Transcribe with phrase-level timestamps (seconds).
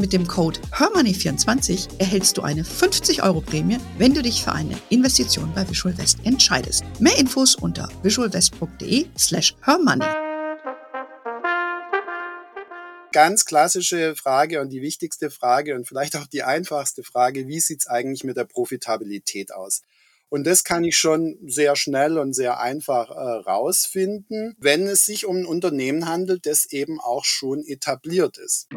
[0.00, 4.74] Mit dem Code HERMONEY24 erhältst du eine 50 Euro Prämie, wenn du dich für eine
[4.88, 6.84] Investition bei Visual West entscheidest.
[7.00, 10.06] Mehr Infos unter visualwest.de slash hermoney.
[13.12, 17.82] Ganz klassische Frage und die wichtigste Frage und vielleicht auch die einfachste Frage, wie sieht
[17.82, 19.82] es eigentlich mit der Profitabilität aus?
[20.30, 25.26] Und das kann ich schon sehr schnell und sehr einfach äh, rausfinden, wenn es sich
[25.26, 28.68] um ein Unternehmen handelt, das eben auch schon etabliert ist.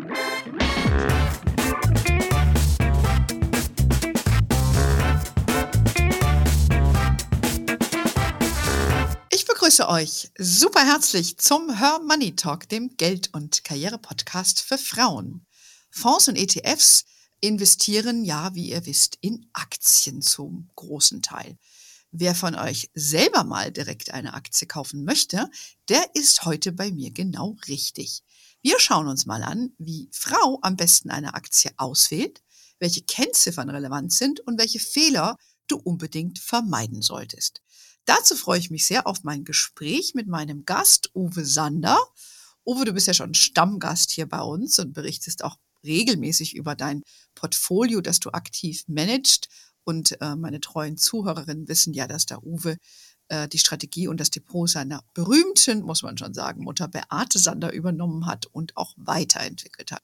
[9.64, 15.46] Begrüße euch super herzlich zum Her Money Talk, dem Geld- und Karriere-Podcast für Frauen.
[15.90, 17.06] Fonds und ETFs
[17.40, 21.58] investieren ja, wie ihr wisst, in Aktien zum großen Teil.
[22.12, 25.50] Wer von euch selber mal direkt eine Aktie kaufen möchte,
[25.88, 28.24] der ist heute bei mir genau richtig.
[28.62, 32.44] Wir schauen uns mal an, wie Frau am besten eine Aktie auswählt,
[32.80, 37.63] welche Kennziffern relevant sind und welche Fehler du unbedingt vermeiden solltest.
[38.06, 41.98] Dazu freue ich mich sehr auf mein Gespräch mit meinem Gast Uwe Sander.
[42.66, 47.04] Uwe, du bist ja schon Stammgast hier bei uns und berichtest auch regelmäßig über dein
[47.36, 49.50] Portfolio, das du aktiv managst.
[49.84, 52.78] Und äh, meine treuen Zuhörerinnen wissen ja, dass der Uwe
[53.28, 57.74] äh, die Strategie und das Depot seiner berühmten, muss man schon sagen, Mutter Beate Sander
[57.74, 60.04] übernommen hat und auch weiterentwickelt hat.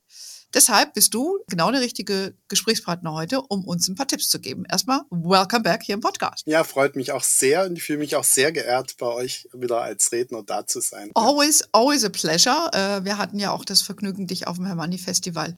[0.56, 4.66] Deshalb bist du genau der richtige Gesprächspartner heute, um uns ein paar Tipps zu geben.
[4.66, 6.42] Erstmal, welcome back hier im Podcast.
[6.48, 9.82] Ja, freut mich auch sehr und ich fühle mich auch sehr geehrt, bei euch wieder
[9.82, 11.12] als Redner da zu sein.
[11.14, 12.72] Always, always a pleasure.
[12.74, 15.56] Äh, wir hatten ja auch das Vergnügen, dich auf dem Hermanni Festival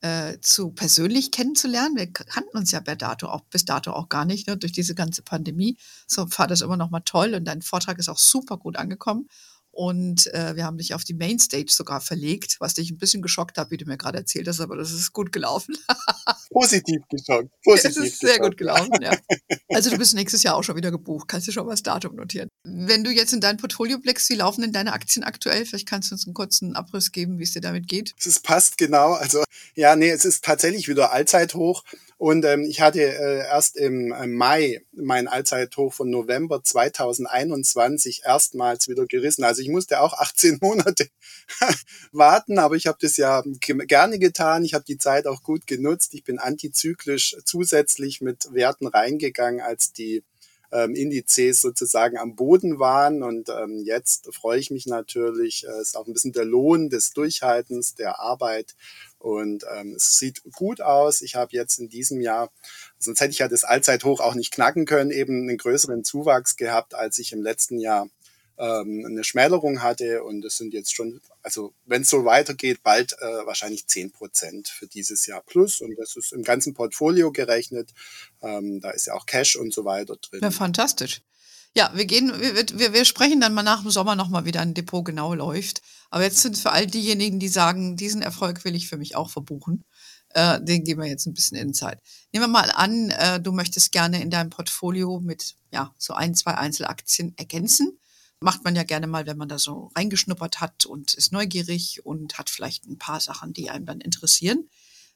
[0.00, 1.96] äh, zu persönlich kennenzulernen.
[1.96, 4.96] Wir kannten uns ja bis dato auch, bis dato auch gar nicht, ne, durch diese
[4.96, 5.78] ganze Pandemie.
[6.08, 9.28] So war das immer noch mal toll und dein Vortrag ist auch super gut angekommen.
[9.72, 13.56] Und äh, wir haben dich auf die Mainstage sogar verlegt, was dich ein bisschen geschockt
[13.56, 15.74] hat, wie du mir gerade erzählt hast, aber das ist gut gelaufen.
[16.50, 17.48] Positiv geschockt.
[17.64, 19.16] Positiv es ist sehr gut gelaufen, ja.
[19.74, 21.26] Also du bist nächstes Jahr auch schon wieder gebucht.
[21.26, 22.48] Kannst du schon mal das Datum notieren.
[22.64, 25.64] Wenn du jetzt in dein Portfolio blickst, wie laufen denn deine Aktien aktuell?
[25.64, 28.14] Vielleicht kannst du uns einen kurzen Abriss geben, wie es dir damit geht.
[28.18, 29.12] Es passt genau.
[29.14, 29.42] Also
[29.74, 31.84] ja, nee, es ist tatsächlich wieder Allzeithoch.
[32.22, 38.86] Und ähm, ich hatte äh, erst im äh, Mai mein Allzeithoch von November 2021 erstmals
[38.86, 39.42] wieder gerissen.
[39.42, 41.08] Also ich musste auch 18 Monate
[42.12, 44.64] warten, aber ich habe das ja gerne getan.
[44.64, 46.14] Ich habe die Zeit auch gut genutzt.
[46.14, 50.22] Ich bin antizyklisch zusätzlich mit Werten reingegangen, als die
[50.72, 53.22] ähm, Indizes sozusagen am Boden waren.
[53.22, 56.88] Und ähm, jetzt freue ich mich natürlich, es äh, ist auch ein bisschen der Lohn
[56.88, 58.74] des Durchhaltens, der Arbeit.
[59.18, 61.20] Und ähm, es sieht gut aus.
[61.20, 62.50] Ich habe jetzt in diesem Jahr,
[62.98, 66.94] sonst hätte ich ja das Allzeithoch auch nicht knacken können, eben einen größeren Zuwachs gehabt,
[66.94, 68.08] als ich im letzten Jahr
[68.62, 73.12] ähm, eine Schmälerung hatte und es sind jetzt schon, also wenn es so weitergeht, bald
[73.20, 77.90] äh, wahrscheinlich zehn Prozent für dieses Jahr plus und das ist im ganzen Portfolio gerechnet.
[78.40, 80.40] Ähm, da ist ja auch Cash und so weiter drin.
[80.42, 81.22] Ja, fantastisch.
[81.74, 85.04] Ja, wir gehen, wir, wir sprechen dann mal nach dem Sommer nochmal, wie dein Depot
[85.04, 85.82] genau läuft.
[86.10, 89.30] Aber jetzt sind für all diejenigen, die sagen, diesen Erfolg will ich für mich auch
[89.30, 89.82] verbuchen,
[90.34, 91.98] äh, den geben wir jetzt ein bisschen Insight.
[92.30, 96.34] Nehmen wir mal an, äh, du möchtest gerne in deinem Portfolio mit ja so ein,
[96.36, 97.98] zwei Einzelaktien ergänzen
[98.42, 102.38] macht man ja gerne mal, wenn man da so reingeschnuppert hat und ist neugierig und
[102.38, 104.68] hat vielleicht ein paar Sachen, die einem dann interessieren.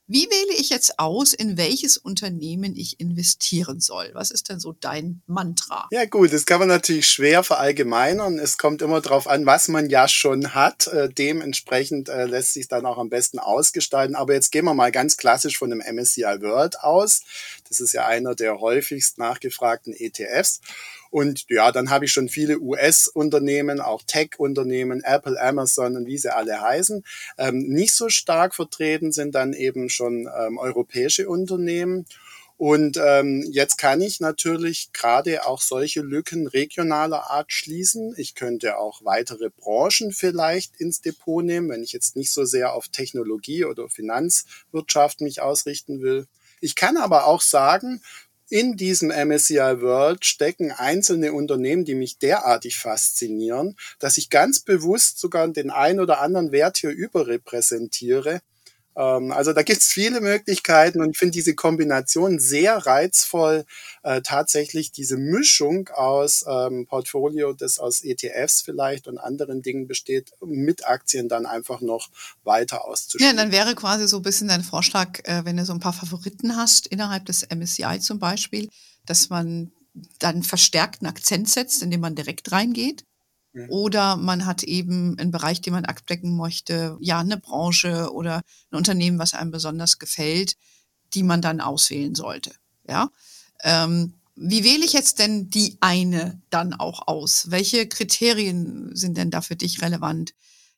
[0.08, 4.10] Wie wähle ich jetzt aus, in welches Unternehmen ich investieren soll?
[4.12, 5.88] Was ist denn so dein Mantra?
[5.90, 8.38] Ja gut, das kann man natürlich schwer verallgemeinern.
[8.38, 10.86] Es kommt immer darauf an, was man ja schon hat.
[10.86, 14.14] Äh, dementsprechend äh, lässt sich dann auch am besten ausgestalten.
[14.14, 17.22] Aber jetzt gehen wir mal ganz klassisch von dem MSCI World aus.
[17.68, 20.60] Das ist ja einer der häufigst nachgefragten ETFs.
[21.10, 26.34] Und ja, dann habe ich schon viele US-Unternehmen, auch Tech-Unternehmen, Apple, Amazon und wie sie
[26.34, 27.04] alle heißen.
[27.38, 32.06] Ähm, nicht so stark vertreten sind dann eben schon ähm, europäische Unternehmen.
[32.58, 38.14] Und ähm, jetzt kann ich natürlich gerade auch solche Lücken regionaler Art schließen.
[38.16, 42.72] Ich könnte auch weitere Branchen vielleicht ins Depot nehmen, wenn ich jetzt nicht so sehr
[42.72, 46.26] auf Technologie oder Finanzwirtschaft mich ausrichten will.
[46.62, 48.00] Ich kann aber auch sagen,
[48.48, 55.18] in diesem MSCI World stecken einzelne Unternehmen, die mich derartig faszinieren, dass ich ganz bewusst
[55.18, 58.40] sogar den einen oder anderen Wert hier überrepräsentiere.
[58.96, 63.64] Ähm, also da gibt's viele Möglichkeiten und ich finde diese Kombination sehr reizvoll.
[64.02, 70.32] Äh, tatsächlich diese Mischung aus ähm, Portfolio, das aus ETFs vielleicht und anderen Dingen besteht,
[70.40, 72.08] mit Aktien dann einfach noch
[72.44, 73.36] weiter auszuspielen.
[73.36, 75.92] Ja, dann wäre quasi so ein bisschen dein Vorschlag, äh, wenn du so ein paar
[75.92, 78.68] Favoriten hast, innerhalb des MSCI zum Beispiel,
[79.04, 79.72] dass man
[80.18, 83.04] dann verstärkten Akzent setzt, indem man direkt reingeht
[83.56, 83.70] Mhm.
[83.70, 88.76] Oder man hat eben einen Bereich, den man abdecken möchte, ja, eine Branche oder ein
[88.76, 90.56] Unternehmen, was einem besonders gefällt,
[91.14, 92.52] die man dann auswählen sollte.
[92.86, 93.10] Ja.
[93.64, 97.50] Ähm, wie wähle ich jetzt denn die eine dann auch aus?
[97.50, 100.34] Welche Kriterien sind denn da für dich relevant?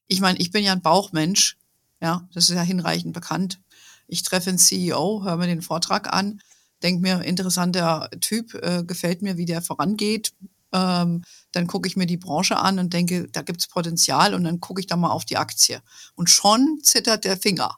[0.07, 1.59] Ich meine, ich bin ja ein Bauchmensch,
[2.01, 3.61] ja, das ist ja hinreichend bekannt.
[4.07, 6.41] Ich treffe einen CEO, höre mir den Vortrag an,
[6.85, 10.33] denke mir, interessanter Typ, äh, gefällt mir, wie der vorangeht,
[10.73, 14.61] ähm, dann gucke ich mir die Branche an und denke, da gibt's Potenzial und dann
[14.61, 15.81] gucke ich da mal auf die Aktie.
[16.15, 17.77] Und schon zittert der Finger.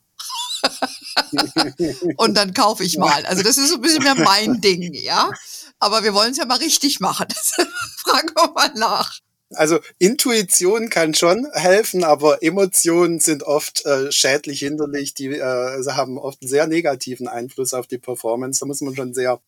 [2.16, 3.24] und dann kaufe ich mal.
[3.26, 5.30] Also das ist so ein bisschen mehr mein Ding, ja.
[5.78, 7.26] Aber wir wollen es ja mal richtig machen.
[7.96, 9.20] Fragen wir mal nach.
[9.54, 15.14] Also Intuition kann schon helfen, aber Emotionen sind oft äh, schädlich hinderlich.
[15.14, 18.60] Die äh, haben oft einen sehr negativen Einfluss auf die Performance.
[18.60, 19.40] Da muss man schon sehr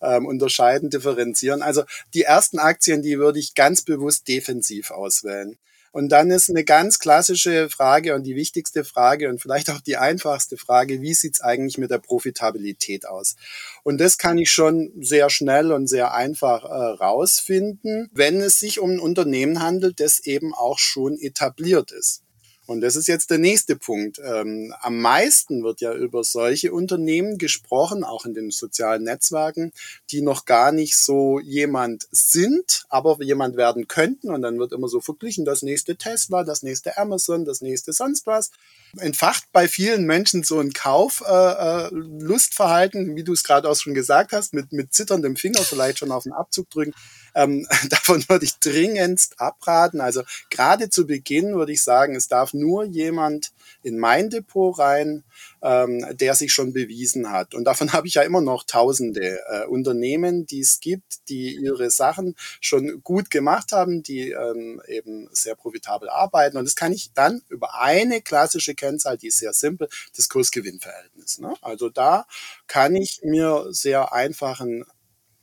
[0.00, 1.62] ähm, unterscheiden, differenzieren.
[1.62, 1.84] Also
[2.14, 5.58] die ersten Aktien, die würde ich ganz bewusst defensiv auswählen.
[5.90, 9.96] Und dann ist eine ganz klassische Frage und die wichtigste Frage und vielleicht auch die
[9.96, 13.36] einfachste Frage, wie sieht's eigentlich mit der Profitabilität aus?
[13.84, 18.80] Und das kann ich schon sehr schnell und sehr einfach äh, rausfinden, wenn es sich
[18.80, 22.22] um ein Unternehmen handelt, das eben auch schon etabliert ist.
[22.68, 24.20] Und das ist jetzt der nächste Punkt.
[24.22, 29.72] Ähm, am meisten wird ja über solche Unternehmen gesprochen, auch in den sozialen Netzwerken,
[30.10, 34.30] die noch gar nicht so jemand sind, aber jemand werden könnten.
[34.30, 38.26] Und dann wird immer so verglichen, das nächste Tesla, das nächste Amazon, das nächste sonst
[38.26, 38.50] was.
[38.98, 43.94] Entfacht bei vielen Menschen so ein Kauflustverhalten, äh, äh wie du es gerade auch schon
[43.94, 46.92] gesagt hast, mit, mit zitterndem Finger vielleicht schon auf den Abzug drücken.
[47.38, 50.00] Ähm, davon würde ich dringendst abraten.
[50.00, 53.52] Also gerade zu Beginn würde ich sagen, es darf nur jemand
[53.82, 55.22] in mein Depot rein,
[55.62, 57.54] ähm, der sich schon bewiesen hat.
[57.54, 61.90] Und davon habe ich ja immer noch tausende äh, Unternehmen, die es gibt, die ihre
[61.90, 66.56] Sachen schon gut gemacht haben, die ähm, eben sehr profitabel arbeiten.
[66.56, 71.38] Und das kann ich dann über eine klassische Kennzahl, die ist sehr simpel, das Kursgewinnverhältnis.
[71.38, 71.54] Ne?
[71.62, 72.26] Also da
[72.66, 74.84] kann ich mir sehr einfachen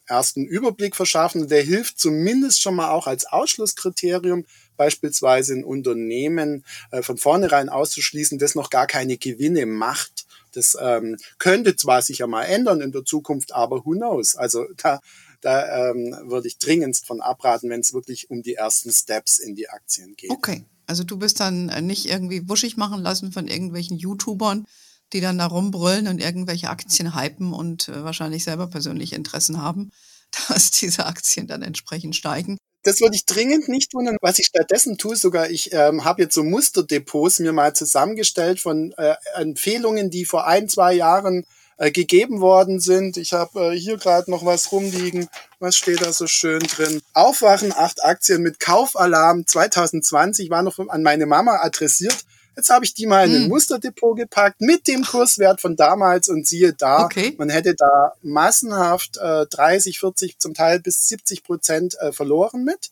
[0.08, 1.48] ersten Überblick verschaffen.
[1.48, 4.46] Der hilft zumindest schon mal auch als Ausschlusskriterium,
[4.78, 10.26] beispielsweise ein Unternehmen äh, von vornherein auszuschließen, das noch gar keine Gewinne macht.
[10.54, 14.36] Das ähm, könnte zwar sich ja mal ändern in der Zukunft, aber who knows?
[14.36, 15.02] Also da,
[15.42, 19.56] da ähm, würde ich dringendst von abraten, wenn es wirklich um die ersten Steps in
[19.56, 20.30] die Aktien geht.
[20.30, 24.66] Okay, also du bist dann nicht irgendwie wuschig machen lassen von irgendwelchen YouTubern,
[25.14, 29.92] die dann da rumbrüllen und irgendwelche Aktien hypen und äh, wahrscheinlich selber persönlich Interessen haben,
[30.50, 32.58] dass diese Aktien dann entsprechend steigen.
[32.84, 34.16] Das würde ich dringend nicht tun.
[34.22, 38.94] Was ich stattdessen tue, sogar ich ähm, habe jetzt so Musterdepots mir mal zusammengestellt von
[38.98, 41.46] äh, Empfehlungen, die vor ein, zwei Jahren
[41.78, 43.18] äh, gegeben worden sind.
[43.18, 45.28] Ich habe äh, hier gerade noch was rumliegen.
[45.60, 47.02] Was steht da so schön drin?
[47.14, 52.24] Aufwachen, acht Aktien mit Kaufalarm 2020 war noch an meine Mama adressiert.
[52.56, 53.50] Jetzt habe ich die mal in ein hm.
[53.50, 57.34] Musterdepot gepackt mit dem Kurswert von damals und siehe da, okay.
[57.38, 62.92] man hätte da massenhaft äh, 30, 40, zum Teil bis 70 Prozent äh, verloren mit.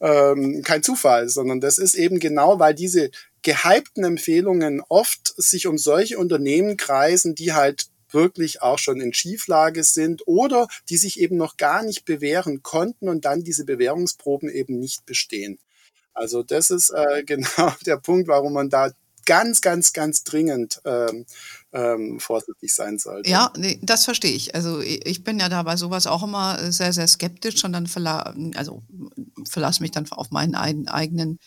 [0.00, 3.10] Ähm, kein Zufall, sondern das ist eben genau, weil diese
[3.42, 9.84] gehypten Empfehlungen oft sich um solche Unternehmen kreisen, die halt wirklich auch schon in Schieflage
[9.84, 14.78] sind oder die sich eben noch gar nicht bewähren konnten und dann diese Bewährungsproben eben
[14.78, 15.58] nicht bestehen.
[16.18, 18.90] Also das ist äh, genau der Punkt, warum man da
[19.28, 21.26] ganz, ganz, ganz dringend ähm,
[21.72, 23.28] ähm, vorsichtig sein sollte.
[23.28, 24.54] Ja, nee, das verstehe ich.
[24.54, 28.34] Also ich bin ja da bei sowas auch immer sehr, sehr skeptisch und dann verla
[28.54, 28.82] also
[29.46, 31.38] verlasse mich dann auf meinen eigenen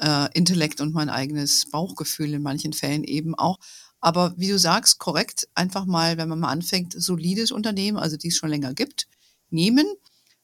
[0.00, 3.58] äh, Intellekt und mein eigenes Bauchgefühl in manchen Fällen eben auch.
[4.00, 8.28] Aber wie du sagst, korrekt, einfach mal, wenn man mal anfängt, solides Unternehmen, also die
[8.28, 9.06] es schon länger gibt,
[9.50, 9.86] nehmen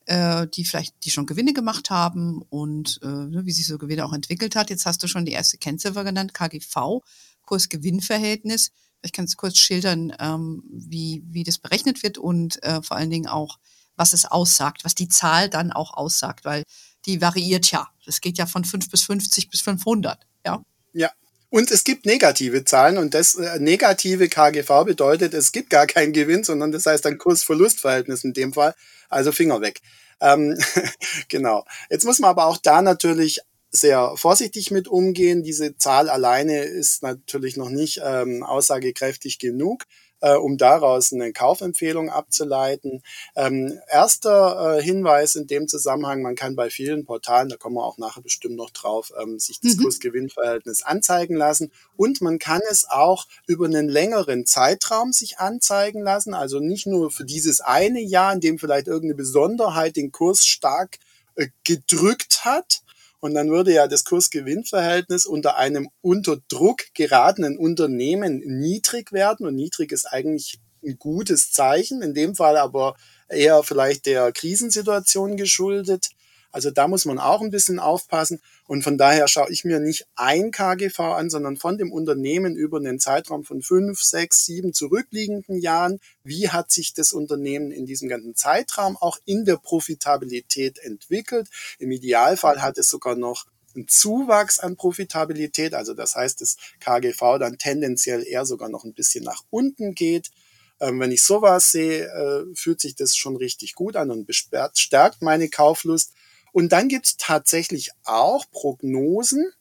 [0.06, 4.04] äh, die vielleicht, die schon Gewinne gemacht haben und äh, ne, wie sich so Gewinne
[4.04, 4.70] auch entwickelt hat.
[4.70, 7.02] Jetzt hast du schon die erste Kennziffer genannt, KGV,
[7.46, 8.70] Kurs-Gewinn-Verhältnis.
[9.00, 13.10] Vielleicht kannst du kurz schildern, ähm, wie, wie das berechnet wird und äh, vor allen
[13.10, 13.58] Dingen auch,
[13.96, 16.64] was es aussagt, was die Zahl dann auch aussagt, weil
[17.06, 17.88] die variiert ja.
[18.06, 20.62] Das geht ja von 5 bis 50 bis 500, ja.
[20.92, 21.10] Ja,
[21.54, 26.12] und es gibt negative Zahlen und das äh, negative KGV bedeutet, es gibt gar keinen
[26.12, 28.74] Gewinn, sondern das heißt ein Kurs-Verlust-Verhältnis in dem Fall.
[29.14, 29.80] Also Finger weg.
[30.20, 30.58] Ähm,
[31.28, 31.64] genau.
[31.88, 33.40] Jetzt muss man aber auch da natürlich
[33.70, 35.42] sehr vorsichtig mit umgehen.
[35.42, 39.84] Diese Zahl alleine ist natürlich noch nicht ähm, aussagekräftig genug
[40.24, 43.02] äh, um daraus eine Kaufempfehlung abzuleiten.
[43.36, 47.84] Ähm, erster äh, Hinweis in dem Zusammenhang, man kann bei vielen Portalen, da kommen wir
[47.84, 49.82] auch nachher bestimmt noch drauf, ähm, sich das mhm.
[49.82, 56.32] Kurs-Gewinn-Verhältnis anzeigen lassen und man kann es auch über einen längeren Zeitraum sich anzeigen lassen,
[56.32, 60.98] also nicht nur für dieses eine Jahr, in dem vielleicht irgendeine Besonderheit den Kurs stark
[61.34, 62.83] äh, gedrückt hat,
[63.24, 69.46] und dann würde ja das Kurs-Gewinn-Verhältnis unter einem unter Druck geratenen Unternehmen niedrig werden.
[69.46, 72.96] Und niedrig ist eigentlich ein gutes Zeichen, in dem Fall aber
[73.30, 76.10] eher vielleicht der Krisensituation geschuldet.
[76.54, 78.40] Also da muss man auch ein bisschen aufpassen.
[78.68, 82.78] Und von daher schaue ich mir nicht ein KGV an, sondern von dem Unternehmen über
[82.78, 85.98] einen Zeitraum von fünf, sechs, sieben zurückliegenden Jahren.
[86.22, 91.48] Wie hat sich das Unternehmen in diesem ganzen Zeitraum auch in der Profitabilität entwickelt?
[91.80, 97.38] Im Idealfall hat es sogar noch einen Zuwachs an Profitabilität, also das heißt, das KGV
[97.40, 100.30] dann tendenziell eher sogar noch ein bisschen nach unten geht.
[100.78, 105.20] Ähm, wenn ich sowas sehe, äh, fühlt sich das schon richtig gut an und stärkt
[105.20, 106.12] meine Kauflust.
[106.54, 109.52] Und dann gibt es tatsächlich auch Prognosen,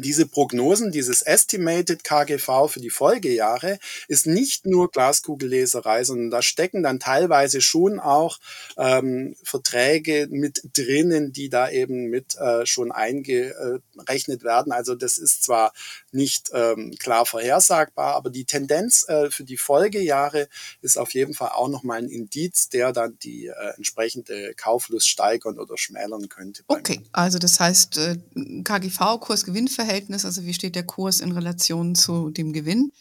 [0.00, 6.82] diese Prognosen, dieses Estimated KGV für die Folgejahre ist nicht nur Glaskugelleserei, sondern da stecken
[6.82, 8.38] dann teilweise schon auch
[8.78, 14.72] ähm, Verträge mit drinnen, die da eben mit äh, schon eingerechnet werden.
[14.72, 15.72] Also das ist zwar
[16.10, 20.48] nicht ähm, klar vorhersagbar, aber die Tendenz äh, für die Folgejahre
[20.80, 25.58] ist auf jeden Fall auch nochmal ein Indiz, der dann die äh, entsprechende Kauflust steigern
[25.58, 26.62] oder schmälern könnte.
[26.66, 28.16] Okay, also das heißt äh,
[28.64, 32.92] KGV, Kursgewinnverhältnis, Kursverhältnis, also wie steht der Kurs in Relation zu dem Gewinn,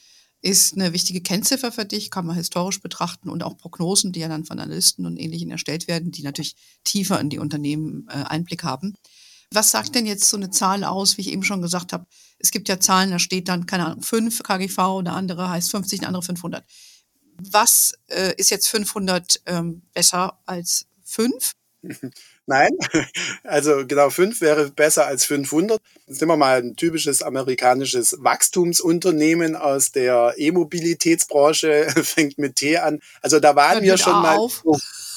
[0.41, 4.27] ist eine wichtige Kennziffer für dich, kann man historisch betrachten und auch Prognosen, die ja
[4.27, 8.63] dann von Analysten und Ähnlichen erstellt werden, die natürlich tiefer in die Unternehmen äh, Einblick
[8.63, 8.95] haben.
[9.51, 12.07] Was sagt denn jetzt so eine Zahl aus, wie ich eben schon gesagt habe?
[12.39, 15.99] Es gibt ja Zahlen, da steht dann, keine Ahnung, 5 KGV, eine andere heißt 50,
[15.99, 16.65] eine andere 500.
[17.51, 21.51] Was äh, ist jetzt 500 ähm, besser als 5?
[22.45, 22.71] Nein,
[23.43, 25.79] also genau 5 wäre besser als 500.
[26.05, 32.99] Das ist immer mal ein typisches amerikanisches Wachstumsunternehmen aus der E-Mobilitätsbranche, fängt mit T an.
[33.21, 34.47] Also da waren wir schon mal.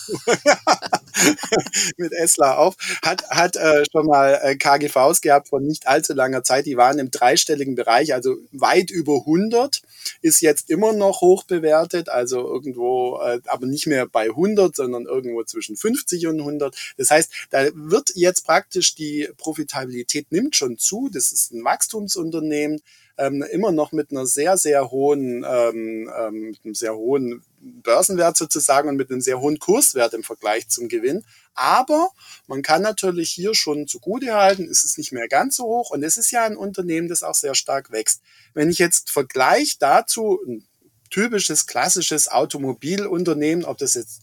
[1.96, 6.42] Mit Esla auf, hat, hat äh, schon mal äh, KGVs gehabt von nicht allzu langer
[6.42, 6.66] Zeit.
[6.66, 9.82] Die waren im dreistelligen Bereich, also weit über 100,
[10.22, 15.06] ist jetzt immer noch hoch bewertet, also irgendwo, äh, aber nicht mehr bei 100, sondern
[15.06, 16.76] irgendwo zwischen 50 und 100.
[16.96, 21.08] Das heißt, da wird jetzt praktisch die Profitabilität nimmt schon zu.
[21.12, 22.80] Das ist ein Wachstumsunternehmen
[23.16, 28.36] ähm, immer noch mit einer sehr, sehr hohen, ähm, ähm, mit einem sehr hohen Börsenwert
[28.36, 31.24] sozusagen und mit einem sehr hohen Kurswert im Vergleich zum Gewinn.
[31.54, 32.10] Aber
[32.46, 36.02] man kann natürlich hier schon zugute halten, ist es nicht mehr ganz so hoch und
[36.02, 38.22] es ist ja ein Unternehmen, das auch sehr stark wächst.
[38.52, 40.66] Wenn ich jetzt vergleiche dazu ein
[41.10, 44.22] typisches, klassisches Automobilunternehmen, ob das jetzt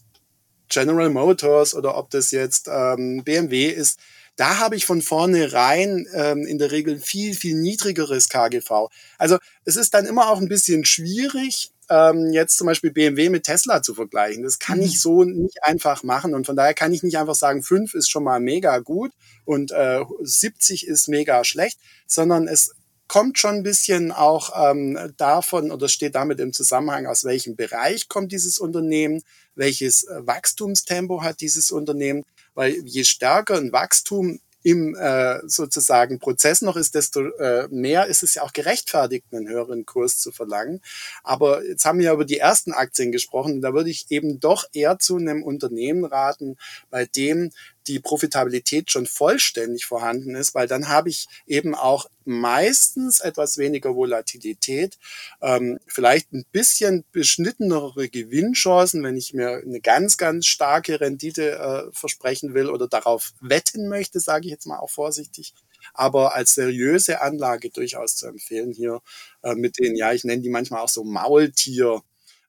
[0.68, 3.98] General Motors oder ob das jetzt ähm, BMW ist,
[4.42, 8.88] da habe ich von vornherein ähm, in der Regel viel, viel niedrigeres KGV.
[9.16, 13.44] Also es ist dann immer auch ein bisschen schwierig, ähm, jetzt zum Beispiel BMW mit
[13.44, 14.42] Tesla zu vergleichen.
[14.42, 14.84] Das kann mhm.
[14.86, 16.34] ich so nicht einfach machen.
[16.34, 19.12] Und von daher kann ich nicht einfach sagen, 5 ist schon mal mega gut
[19.44, 22.72] und äh, 70 ist mega schlecht, sondern es
[23.06, 28.08] kommt schon ein bisschen auch ähm, davon oder steht damit im Zusammenhang, aus welchem Bereich
[28.08, 29.22] kommt dieses Unternehmen,
[29.54, 36.62] welches äh, Wachstumstempo hat dieses Unternehmen weil je stärker ein Wachstum im äh, sozusagen Prozess
[36.62, 40.80] noch ist, desto äh, mehr ist es ja auch gerechtfertigt, einen höheren Kurs zu verlangen.
[41.24, 43.60] Aber jetzt haben wir ja über die ersten Aktien gesprochen.
[43.60, 46.56] Da würde ich eben doch eher zu einem Unternehmen raten,
[46.90, 47.50] bei dem
[47.86, 53.94] die Profitabilität schon vollständig vorhanden ist, weil dann habe ich eben auch meistens etwas weniger
[53.94, 54.98] Volatilität,
[55.40, 61.92] ähm, vielleicht ein bisschen beschnittenere Gewinnchancen, wenn ich mir eine ganz, ganz starke Rendite äh,
[61.92, 65.54] versprechen will oder darauf wetten möchte, sage ich jetzt mal auch vorsichtig.
[65.94, 69.00] Aber als seriöse Anlage durchaus zu empfehlen hier
[69.42, 72.02] äh, mit den, ja, ich nenne die manchmal auch so Maultier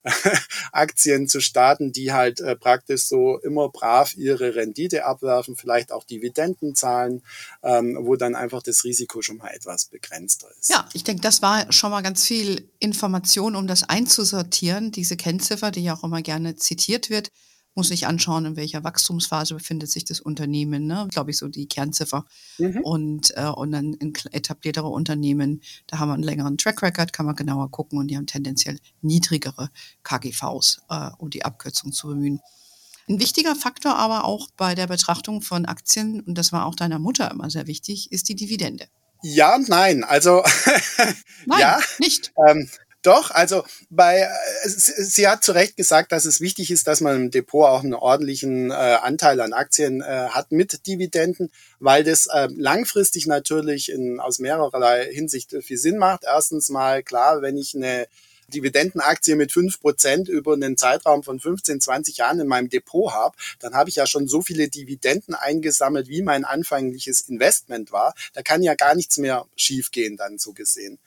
[0.71, 6.03] Aktien zu starten, die halt äh, praktisch so immer brav ihre Rendite abwerfen, vielleicht auch
[6.03, 7.23] Dividenden zahlen,
[7.63, 10.69] ähm, wo dann einfach das Risiko schon mal etwas begrenzter ist.
[10.69, 15.71] Ja, ich denke, das war schon mal ganz viel Information, um das einzusortieren, diese Kennziffer,
[15.71, 17.31] die ja auch immer gerne zitiert wird
[17.75, 21.07] muss sich anschauen, in welcher Wachstumsphase befindet sich das Unternehmen, ne?
[21.09, 22.25] glaube ich, so die Kernziffer.
[22.57, 22.81] Mhm.
[22.81, 27.25] Und, äh, und dann in etabliertere Unternehmen, da haben wir einen längeren Track Record, kann
[27.25, 29.69] man genauer gucken und die haben tendenziell niedrigere
[30.03, 32.39] KGVs, äh, um die Abkürzung zu bemühen.
[33.09, 36.99] Ein wichtiger Faktor aber auch bei der Betrachtung von Aktien, und das war auch deiner
[36.99, 38.87] Mutter immer sehr wichtig, ist die Dividende.
[39.21, 40.03] Ja und nein.
[40.03, 40.43] Also
[41.45, 42.33] nein, ja, nicht.
[42.47, 42.69] Ähm,
[43.03, 44.29] doch, also bei äh,
[44.67, 47.93] sie hat zu Recht gesagt, dass es wichtig ist, dass man im Depot auch einen
[47.93, 54.19] ordentlichen äh, Anteil an Aktien äh, hat mit Dividenden, weil das äh, langfristig natürlich in,
[54.19, 56.23] aus mehrererlei Hinsicht viel Sinn macht.
[56.25, 58.07] Erstens mal klar, wenn ich eine
[58.47, 63.35] Dividendenaktie mit fünf Prozent über einen Zeitraum von 15, 20 Jahren in meinem Depot habe,
[63.59, 68.13] dann habe ich ja schon so viele Dividenden eingesammelt, wie mein anfängliches Investment war.
[68.33, 70.99] Da kann ja gar nichts mehr schiefgehen, dann so gesehen.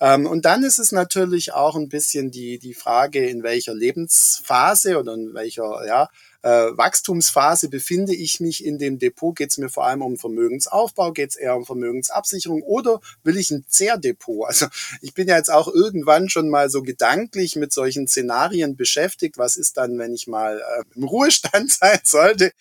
[0.00, 4.98] Ähm, und dann ist es natürlich auch ein bisschen die, die Frage, in welcher Lebensphase
[4.98, 6.08] oder in welcher, ja,
[6.44, 9.34] äh, Wachstumsphase befinde ich mich in dem Depot?
[9.34, 11.12] Geht es mir vor allem um Vermögensaufbau?
[11.12, 12.62] Geht es eher um Vermögensabsicherung?
[12.62, 14.46] Oder will ich ein Zehrdepot?
[14.46, 14.66] Also
[15.00, 19.38] ich bin ja jetzt auch irgendwann schon mal so gedanklich mit solchen Szenarien beschäftigt.
[19.38, 22.52] Was ist dann, wenn ich mal äh, im Ruhestand sein sollte?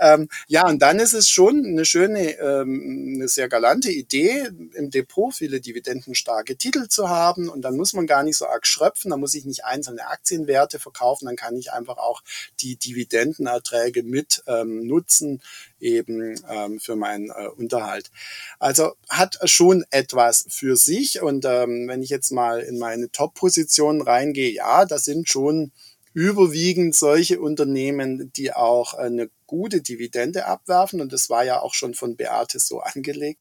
[0.00, 4.90] Ähm, ja, und dann ist es schon eine schöne, ähm, eine sehr galante Idee, im
[4.90, 7.48] Depot viele dividendenstarke Titel zu haben.
[7.48, 10.78] Und dann muss man gar nicht so arg schröpfen, dann muss ich nicht einzelne Aktienwerte
[10.78, 12.22] verkaufen, dann kann ich einfach auch
[12.60, 15.42] die Dividendenerträge mit ähm, nutzen,
[15.80, 18.10] eben ähm, für meinen äh, Unterhalt.
[18.58, 21.20] Also hat schon etwas für sich.
[21.20, 25.72] Und ähm, wenn ich jetzt mal in meine Top-Positionen reingehe, ja, das sind schon
[26.12, 31.00] überwiegend solche Unternehmen, die auch eine gute Dividende abwerfen.
[31.00, 33.40] Und das war ja auch schon von Beate so angelegt.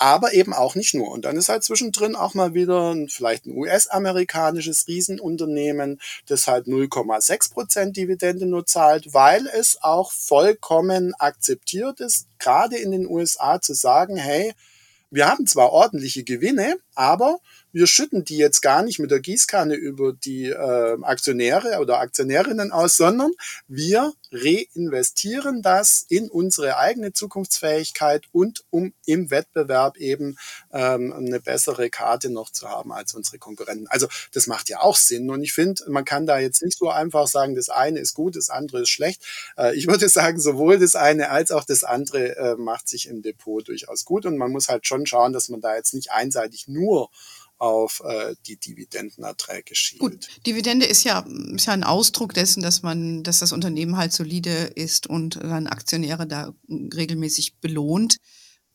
[0.00, 1.10] Aber eben auch nicht nur.
[1.10, 6.66] Und dann ist halt zwischendrin auch mal wieder ein, vielleicht ein US-amerikanisches Riesenunternehmen, das halt
[6.66, 13.60] 0,6 Prozent Dividende nur zahlt, weil es auch vollkommen akzeptiert ist, gerade in den USA
[13.60, 14.54] zu sagen, hey,
[15.10, 17.40] wir haben zwar ordentliche Gewinne, aber
[17.72, 22.72] wir schütten die jetzt gar nicht mit der Gießkanne über die äh, Aktionäre oder Aktionärinnen
[22.72, 23.32] aus, sondern
[23.66, 30.36] wir reinvestieren das in unsere eigene Zukunftsfähigkeit und um im Wettbewerb eben
[30.72, 33.86] ähm, eine bessere Karte noch zu haben als unsere Konkurrenten.
[33.88, 36.90] Also das macht ja auch Sinn und ich finde, man kann da jetzt nicht so
[36.90, 39.24] einfach sagen, das eine ist gut, das andere ist schlecht.
[39.56, 43.22] Äh, ich würde sagen, sowohl das eine als auch das andere äh, macht sich im
[43.22, 46.68] Depot durchaus gut und man muss halt schon schauen, dass man da jetzt nicht einseitig
[46.68, 47.10] nur
[47.58, 50.00] auf äh, die Dividendenerträge schielt.
[50.00, 51.20] Gut, Dividende ist ja,
[51.54, 55.66] ist ja ein Ausdruck dessen, dass man, dass das Unternehmen halt solide ist und dann
[55.66, 58.18] Aktionäre da regelmäßig belohnt.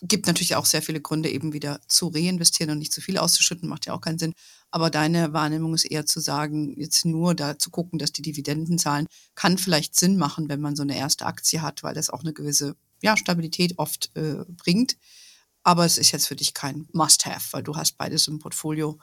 [0.02, 3.70] Gibt natürlich auch sehr viele Gründe, eben wieder zu reinvestieren und nicht zu viel auszuschütten,
[3.70, 4.34] macht ja auch keinen Sinn.
[4.70, 8.78] Aber deine Wahrnehmung ist eher zu sagen, jetzt nur da zu gucken, dass die Dividenden
[8.78, 12.22] zahlen, kann vielleicht Sinn machen, wenn man so eine erste Aktie hat, weil das auch
[12.22, 14.98] eine gewisse ja, Stabilität oft äh, bringt.
[15.64, 19.00] Aber es ist jetzt für dich kein Must-Have, weil du hast beides im Portfolio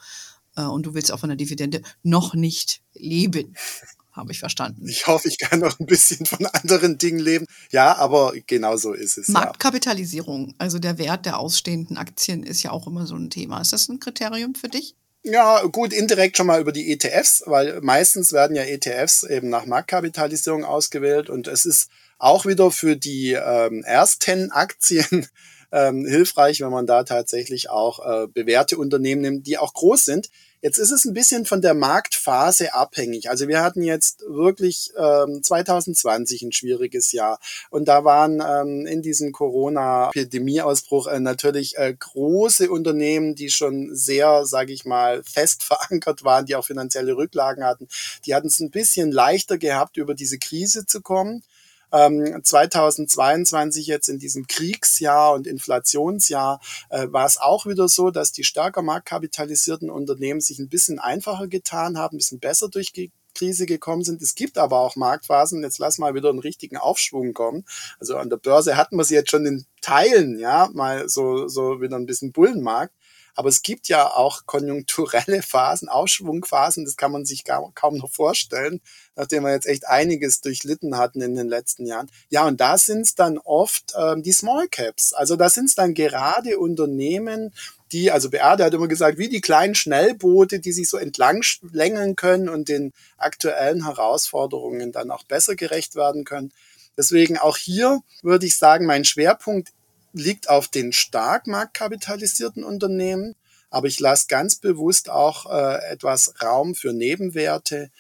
[0.57, 3.55] äh, und du willst auch von der Dividende noch nicht leben.
[4.13, 4.89] Habe ich verstanden.
[4.89, 7.47] Ich hoffe, ich kann noch ein bisschen von anderen Dingen leben.
[7.71, 9.29] Ja, aber genau so ist es.
[9.29, 10.55] Marktkapitalisierung, ja.
[10.59, 13.61] also der Wert der ausstehenden Aktien ist ja auch immer so ein Thema.
[13.61, 14.97] Ist das ein Kriterium für dich?
[15.23, 19.67] Ja, gut, indirekt schon mal über die ETFs, weil meistens werden ja ETFs eben nach
[19.67, 25.29] Marktkapitalisierung ausgewählt und es ist auch wieder für die ähm, ersten Aktien
[25.73, 30.31] ähm, hilfreich, wenn man da tatsächlich auch äh, bewährte Unternehmen nimmt, die auch groß sind.
[30.63, 33.31] Jetzt ist es ein bisschen von der Marktphase abhängig.
[33.31, 37.39] Also wir hatten jetzt wirklich ähm, 2020 ein schwieriges Jahr
[37.71, 44.45] und da waren ähm, in diesem Corona-Epidemieausbruch äh, natürlich äh, große Unternehmen, die schon sehr,
[44.45, 47.89] sage ich mal, fest verankert waren, die auch finanzielle Rücklagen hatten.
[48.27, 51.43] Die hatten es ein bisschen leichter gehabt, über diese Krise zu kommen.
[51.91, 58.33] 2022 ähm, jetzt in diesem Kriegsjahr und Inflationsjahr äh, war es auch wieder so, dass
[58.33, 63.11] die stärker marktkapitalisierten Unternehmen sich ein bisschen einfacher getan haben, ein bisschen besser durch die
[63.35, 64.23] Krise gekommen sind.
[64.23, 65.63] Es gibt aber auch Marktphasen.
[65.63, 67.65] Jetzt lass mal wieder einen richtigen Aufschwung kommen.
[67.99, 71.81] Also an der Börse hatten wir sie jetzt schon in Teilen, ja, mal so, so
[71.81, 72.93] wieder ein bisschen Bullenmarkt.
[73.41, 78.83] Aber es gibt ja auch konjunkturelle Phasen, Aufschwungphasen, das kann man sich kaum noch vorstellen,
[79.17, 82.11] nachdem wir jetzt echt einiges durchlitten hatten in den letzten Jahren.
[82.29, 85.15] Ja, und da sind es dann oft ähm, die Small Caps.
[85.15, 87.55] Also da sind es dann gerade Unternehmen,
[87.93, 92.17] die, also Beate hat immer gesagt, wie die kleinen Schnellboote, die sich so entlang längeln
[92.17, 96.53] können und den aktuellen Herausforderungen dann auch besser gerecht werden können.
[96.99, 99.71] Deswegen auch hier würde ich sagen, mein Schwerpunkt
[100.13, 103.35] liegt auf den stark marktkapitalisierten Unternehmen,
[103.71, 107.91] aber ich lasse ganz bewusst auch äh, etwas Raum für Nebenwerte.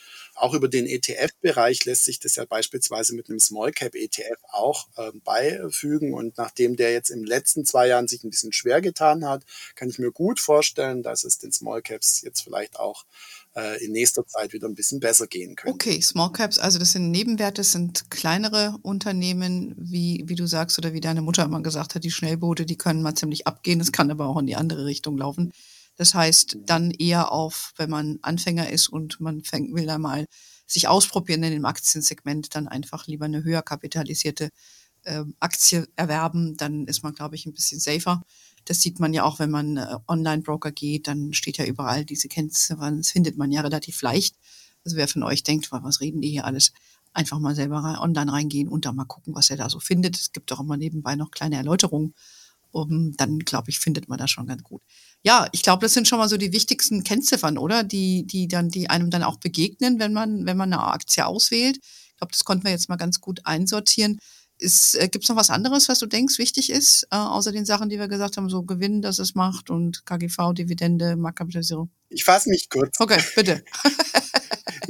[0.40, 4.88] Auch über den ETF-Bereich lässt sich das ja beispielsweise mit einem Small Cap ETF auch
[4.96, 6.14] äh, beifügen.
[6.14, 9.90] Und nachdem der jetzt im letzten zwei Jahren sich ein bisschen schwer getan hat, kann
[9.90, 13.04] ich mir gut vorstellen, dass es den Small Caps jetzt vielleicht auch
[13.54, 15.74] äh, in nächster Zeit wieder ein bisschen besser gehen könnte.
[15.74, 20.78] Okay, Small Caps, also das sind Nebenwerte, das sind kleinere Unternehmen, wie, wie du sagst
[20.78, 23.92] oder wie deine Mutter immer gesagt hat, die Schnellboote, die können mal ziemlich abgehen, das
[23.92, 25.52] kann aber auch in die andere Richtung laufen.
[26.00, 30.24] Das heißt, dann eher auf, wenn man Anfänger ist und man fängt, will da mal
[30.66, 34.48] sich ausprobieren in dem Aktiensegment, dann einfach lieber eine höher kapitalisierte
[35.04, 38.22] äh, Aktie erwerben, dann ist man, glaube ich, ein bisschen safer.
[38.64, 42.28] Das sieht man ja auch, wenn man äh, Online-Broker geht, dann steht ja überall diese
[42.28, 44.36] Kennziffern, das findet man ja relativ leicht.
[44.86, 46.72] Also wer von euch denkt, was reden die hier alles,
[47.12, 50.16] einfach mal selber rein, online reingehen und da mal gucken, was er da so findet.
[50.16, 52.14] Es gibt auch immer nebenbei noch kleine Erläuterungen.
[52.72, 54.82] Um, dann, glaube ich, findet man das schon ganz gut.
[55.22, 57.84] Ja, ich glaube, das sind schon mal so die wichtigsten Kennziffern, oder?
[57.84, 61.78] Die, die dann, die einem dann auch begegnen, wenn man, wenn man eine Aktie auswählt.
[61.82, 64.18] Ich glaube, das konnten wir jetzt mal ganz gut einsortieren.
[64.60, 67.88] Äh, Gibt es noch was anderes, was du denkst wichtig ist, äh, außer den Sachen,
[67.88, 71.90] die wir gesagt haben, so Gewinn, dass es macht und KGV, Dividende, Marktkapitalisierung?
[72.08, 72.98] Ich fasse mich kurz.
[72.98, 73.62] Okay, bitte.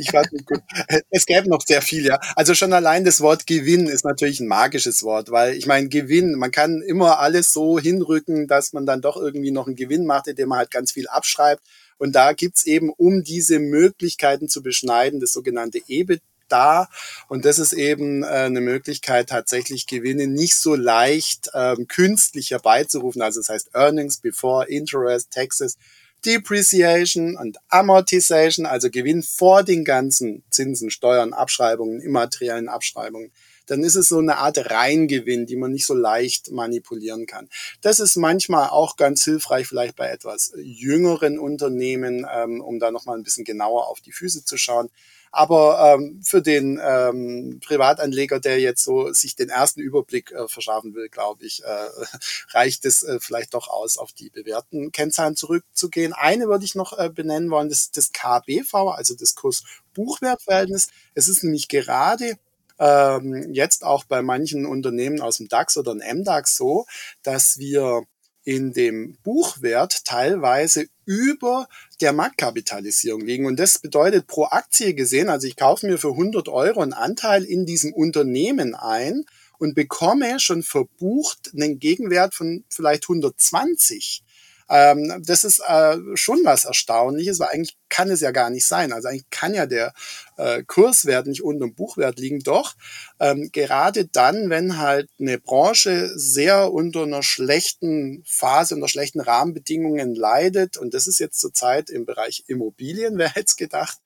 [0.01, 0.63] ich fasse mich kurz.
[1.11, 2.19] Es gäbe noch sehr viel, ja.
[2.37, 6.35] Also schon allein das Wort Gewinn ist natürlich ein magisches Wort, weil ich meine, Gewinn,
[6.35, 10.27] man kann immer alles so hinrücken, dass man dann doch irgendwie noch einen Gewinn macht,
[10.27, 11.63] indem man halt ganz viel abschreibt.
[11.99, 16.89] Und da gibt's eben, um diese Möglichkeiten zu beschneiden, das sogenannte EBIT da.
[17.29, 23.23] Und das ist eben äh, eine Möglichkeit, tatsächlich Gewinne nicht so leicht ähm, künstlich herbeizurufen.
[23.23, 25.77] Also das heißt Earnings before Interest, Taxes,
[26.25, 33.33] Depreciation und Amortization, also Gewinn vor den ganzen Zinsen, Steuern, Abschreibungen, immateriellen Abschreibungen
[33.71, 37.49] dann ist es so eine Art Reingewinn, die man nicht so leicht manipulieren kann.
[37.81, 43.17] Das ist manchmal auch ganz hilfreich, vielleicht bei etwas jüngeren Unternehmen, ähm, um da nochmal
[43.17, 44.91] ein bisschen genauer auf die Füße zu schauen.
[45.33, 50.95] Aber ähm, für den ähm, Privatanleger, der jetzt so sich den ersten Überblick äh, verschaffen
[50.95, 51.89] will, glaube ich, äh,
[52.51, 56.13] reicht es äh, vielleicht doch aus, auf die bewährten Kennzahlen zurückzugehen.
[56.13, 60.89] Eine würde ich noch äh, benennen wollen, das ist das KBV, also das Kurs-Buchwert-Verhältnis.
[61.15, 62.37] Es ist nämlich gerade
[62.81, 66.87] ähm, jetzt auch bei manchen Unternehmen aus dem DAX oder dem MDAX so,
[67.23, 68.03] dass wir
[68.43, 71.67] in dem Buchwert teilweise über
[72.01, 73.47] der Marktkapitalisierung liegen.
[73.47, 77.43] Und das bedeutet pro Aktie gesehen, also ich kaufe mir für 100 Euro einen Anteil
[77.43, 79.25] in diesem Unternehmen ein
[79.59, 84.23] und bekomme schon verbucht einen Gegenwert von vielleicht 120.
[84.71, 88.93] Ähm, das ist äh, schon was Erstaunliches, weil eigentlich kann es ja gar nicht sein.
[88.93, 89.93] Also eigentlich kann ja der
[90.37, 92.39] äh, Kurswert nicht unter dem Buchwert liegen.
[92.41, 92.77] Doch
[93.19, 100.15] ähm, gerade dann, wenn halt eine Branche sehr unter einer schlechten Phase, unter schlechten Rahmenbedingungen
[100.15, 103.99] leidet, und das ist jetzt zurzeit im Bereich Immobilien, wer hätte es gedacht,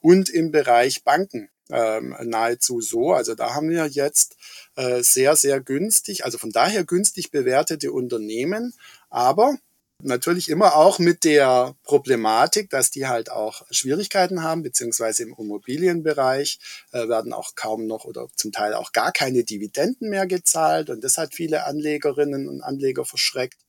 [0.00, 3.12] und im Bereich Banken ähm, nahezu so.
[3.12, 4.36] Also da haben wir jetzt
[4.76, 8.72] äh, sehr, sehr günstig, also von daher günstig bewertete Unternehmen.
[9.10, 9.56] Aber
[10.02, 16.58] Natürlich immer auch mit der Problematik, dass die halt auch Schwierigkeiten haben, beziehungsweise im Immobilienbereich
[16.92, 21.02] äh, werden auch kaum noch oder zum Teil auch gar keine Dividenden mehr gezahlt und
[21.02, 23.65] das hat viele Anlegerinnen und Anleger verschreckt.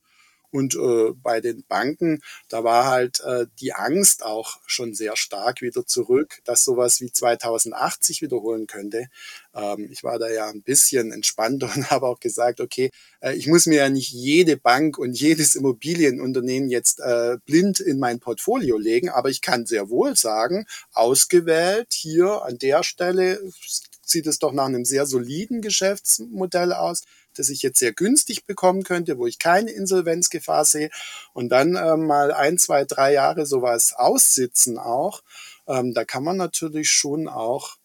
[0.50, 5.60] Und äh, bei den Banken, da war halt äh, die Angst auch schon sehr stark
[5.60, 9.08] wieder zurück, dass sowas wie 2008 sich wiederholen könnte.
[9.54, 13.46] Ähm, ich war da ja ein bisschen entspannter und habe auch gesagt, okay, äh, ich
[13.46, 18.78] muss mir ja nicht jede Bank und jedes Immobilienunternehmen jetzt äh, blind in mein Portfolio
[18.78, 23.40] legen, aber ich kann sehr wohl sagen, ausgewählt hier an der Stelle
[24.02, 27.02] sieht es doch nach einem sehr soliden Geschäftsmodell aus
[27.38, 30.90] das ich jetzt sehr günstig bekommen könnte, wo ich keine Insolvenzgefahr sehe
[31.32, 35.22] und dann ähm, mal ein, zwei, drei Jahre sowas aussitzen auch,
[35.66, 37.76] ähm, da kann man natürlich schon auch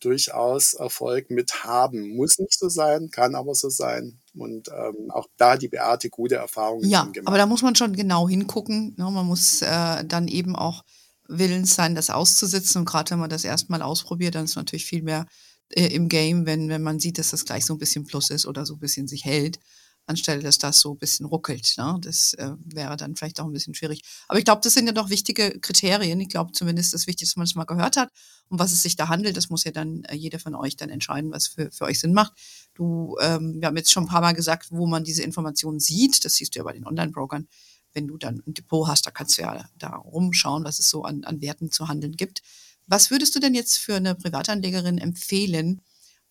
[0.00, 2.16] durchaus Erfolg mit haben.
[2.16, 4.18] Muss nicht so sein, kann aber so sein.
[4.34, 7.28] Und ähm, auch da die Beate gute Erfahrungen ja, gemacht.
[7.28, 8.94] Aber da muss man schon genau hingucken.
[8.96, 9.10] Ne?
[9.10, 10.84] Man muss äh, dann eben auch
[11.28, 12.80] willens sein, das auszusitzen.
[12.80, 15.26] Und gerade wenn man das erstmal ausprobiert, dann ist natürlich viel mehr
[15.70, 18.46] äh, im Game, wenn, wenn man sieht, dass das gleich so ein bisschen Plus ist
[18.46, 19.58] oder so ein bisschen sich hält,
[20.06, 21.74] anstelle dass das so ein bisschen ruckelt.
[21.78, 21.98] Ne?
[22.02, 24.02] Das äh, wäre dann vielleicht auch ein bisschen schwierig.
[24.28, 26.20] Aber ich glaube, das sind ja doch wichtige Kriterien.
[26.20, 28.10] Ich glaube zumindest das Wichtigste, dass man es mal gehört hat.
[28.48, 30.90] Um was es sich da handelt, das muss ja dann äh, jeder von euch dann
[30.90, 32.32] entscheiden, was für, für euch Sinn macht.
[32.74, 36.24] Du, ähm, wir haben jetzt schon ein paar Mal gesagt, wo man diese Informationen sieht.
[36.24, 37.46] Das siehst du ja bei den Online-Brokern.
[37.92, 41.02] Wenn du dann ein Depot hast, da kannst du ja da rumschauen, was es so
[41.02, 42.42] an, an Werten zu handeln gibt.
[42.90, 45.80] Was würdest du denn jetzt für eine Privatanlegerin empfehlen,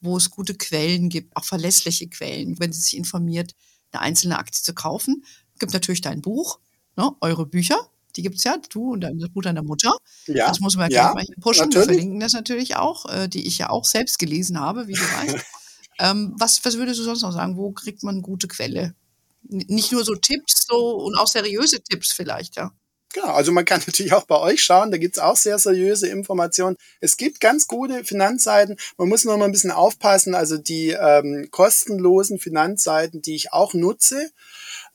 [0.02, 3.56] wo es gute Quellen gibt, auch verlässliche Quellen, wenn sie sich informiert,
[3.93, 5.24] eine einzelne Aktie zu kaufen?
[5.54, 6.60] Es gibt natürlich dein Buch,
[6.98, 9.95] ne, eure Bücher, die gibt es ja, du und das Buch deiner Mutter.
[10.28, 11.69] Ja, das muss man ja, gleich mal pushen.
[11.69, 11.88] Natürlich.
[11.88, 15.00] Wir verlinken das natürlich auch, äh, die ich ja auch selbst gelesen habe, wie du
[15.00, 15.38] weißt.
[16.00, 17.56] ähm, was, was würdest du sonst noch sagen?
[17.56, 18.95] Wo kriegt man gute Quelle?
[19.43, 22.74] Nicht nur so Tipps so und auch seriöse Tipps vielleicht, ja.
[23.13, 26.78] Genau, also man kann natürlich auch bei euch schauen, da gibt's auch sehr seriöse Informationen.
[27.00, 31.48] Es gibt ganz gute Finanzseiten, man muss nur mal ein bisschen aufpassen, also die ähm,
[31.52, 34.30] kostenlosen Finanzseiten, die ich auch nutze,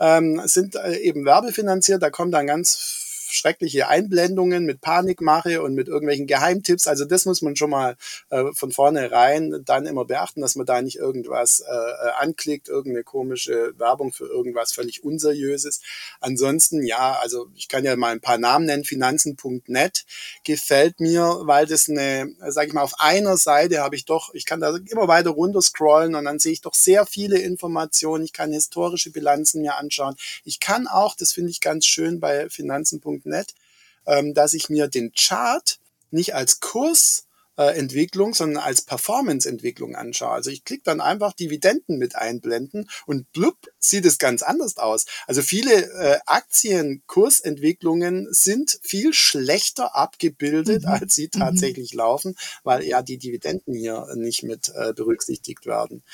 [0.00, 3.03] ähm, sind äh, eben werbefinanziert, da kommt dann ganz
[3.34, 6.86] schreckliche Einblendungen mit Panikmache und mit irgendwelchen Geheimtipps.
[6.86, 7.96] Also das muss man schon mal
[8.30, 13.04] äh, von vornherein dann immer beachten, dass man da nicht irgendwas äh, äh, anklickt, irgendeine
[13.04, 15.80] komische Werbung für irgendwas völlig unseriöses.
[16.20, 18.84] Ansonsten, ja, also ich kann ja mal ein paar Namen nennen.
[18.84, 20.04] Finanzen.net
[20.44, 24.46] gefällt mir, weil das eine, sag ich mal, auf einer Seite habe ich doch, ich
[24.46, 28.24] kann da immer weiter runter scrollen und dann sehe ich doch sehr viele Informationen.
[28.24, 30.14] Ich kann historische Bilanzen mir anschauen.
[30.44, 33.54] Ich kann auch, das finde ich ganz schön bei Finanzen.net, Internet,
[34.06, 35.78] ähm, dass ich mir den Chart
[36.10, 40.32] nicht als Kursentwicklung, äh, sondern als Performance-Entwicklung anschaue.
[40.32, 45.06] Also ich klicke dann einfach Dividenden mit einblenden und blub sieht es ganz anders aus.
[45.26, 50.88] Also viele äh, Aktienkursentwicklungen sind viel schlechter abgebildet, mhm.
[50.88, 51.38] als sie mhm.
[51.38, 51.98] tatsächlich mhm.
[51.98, 56.04] laufen, weil ja die Dividenden hier nicht mit äh, berücksichtigt werden.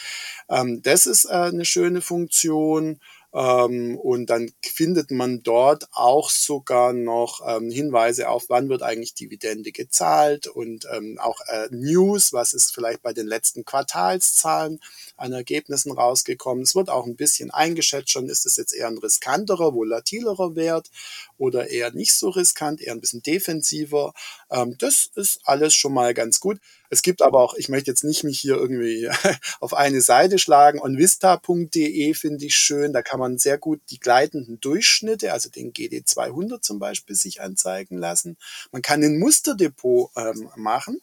[0.48, 3.00] Ähm, das ist äh, eine schöne Funktion.
[3.32, 9.14] Ähm, und dann findet man dort auch sogar noch ähm, Hinweise auf, wann wird eigentlich
[9.14, 14.80] Dividende gezahlt und ähm, auch äh, News, was ist vielleicht bei den letzten Quartalszahlen
[15.16, 16.64] an Ergebnissen rausgekommen.
[16.64, 20.90] Es wird auch ein bisschen eingeschätzt schon, ist es jetzt eher ein riskanterer, volatilerer Wert
[21.38, 24.12] oder eher nicht so riskant, eher ein bisschen defensiver.
[24.50, 26.58] Ähm, das ist alles schon mal ganz gut.
[26.90, 29.08] Es gibt aber auch, ich möchte jetzt nicht mich hier irgendwie
[29.60, 30.80] auf eine Seite schlagen.
[30.80, 32.92] Onvista.de finde ich schön.
[32.92, 37.96] Da kann man sehr gut die gleitenden Durchschnitte, also den GD200 zum Beispiel, sich anzeigen
[37.96, 38.36] lassen.
[38.72, 41.00] Man kann ein Musterdepot ähm, machen.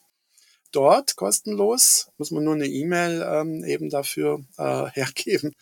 [0.73, 5.55] Dort kostenlos, muss man nur eine E-Mail ähm, eben dafür äh, hergeben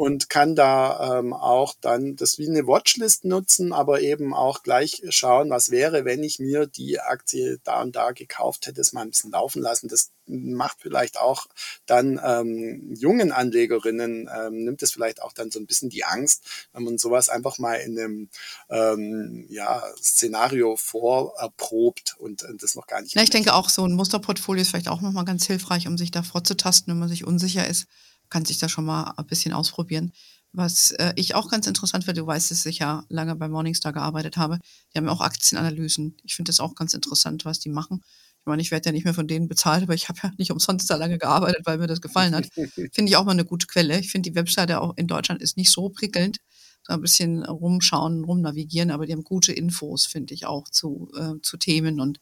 [0.00, 5.02] und kann da ähm, auch dann das wie eine Watchlist nutzen, aber eben auch gleich
[5.10, 9.02] schauen, was wäre, wenn ich mir die Aktie da und da gekauft hätte, es mal
[9.02, 9.88] ein bisschen laufen lassen.
[9.88, 11.48] Das macht vielleicht auch
[11.84, 16.46] dann ähm, jungen Anlegerinnen, ähm, nimmt es vielleicht auch dann so ein bisschen die Angst,
[16.72, 18.30] wenn man sowas einfach mal in einem
[18.70, 23.16] ähm, ja, Szenario vorerprobt und, und das noch gar nicht.
[23.16, 26.10] Ja, ich denke auch, so ein Musterportfolio ist vielleicht auch nochmal ganz hilfreich, um sich
[26.10, 27.86] da vorzutasten, wenn man sich unsicher ist
[28.30, 30.12] kann sich da schon mal ein bisschen ausprobieren.
[30.52, 34.36] Was äh, ich auch ganz interessant finde, du weißt es sicher, lange bei Morningstar gearbeitet
[34.36, 34.58] habe,
[34.92, 36.16] die haben ja auch Aktienanalysen.
[36.24, 38.02] Ich finde das auch ganz interessant, was die machen.
[38.40, 40.50] Ich meine, ich werde ja nicht mehr von denen bezahlt, aber ich habe ja nicht
[40.50, 42.48] umsonst da lange gearbeitet, weil mir das gefallen hat.
[42.92, 44.00] finde ich auch mal eine gute Quelle.
[44.00, 46.38] Ich finde, die Webseite auch in Deutschland ist nicht so prickelnd.
[46.82, 51.34] So ein bisschen rumschauen, rumnavigieren, aber die haben gute Infos, finde ich auch, zu, äh,
[51.42, 52.18] zu Themen und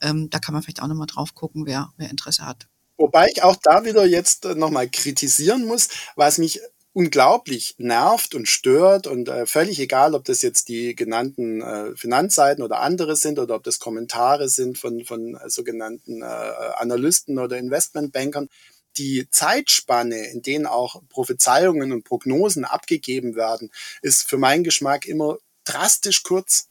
[0.00, 2.66] ähm, da kann man vielleicht auch nochmal drauf gucken, wer, wer Interesse hat.
[2.96, 6.60] Wobei ich auch da wieder jetzt äh, nochmal kritisieren muss, was mich
[6.94, 12.62] unglaublich nervt und stört und äh, völlig egal, ob das jetzt die genannten äh, Finanzseiten
[12.62, 17.58] oder andere sind oder ob das Kommentare sind von, von äh, sogenannten äh, Analysten oder
[17.58, 18.48] Investmentbankern.
[18.96, 25.38] Die Zeitspanne, in denen auch Prophezeiungen und Prognosen abgegeben werden, ist für meinen Geschmack immer
[25.64, 26.68] drastisch kurz.